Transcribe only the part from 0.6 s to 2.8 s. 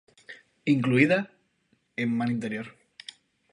Incluida en "Mar Interior.